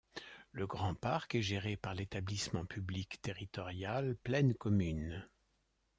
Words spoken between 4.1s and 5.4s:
Plaine Commune.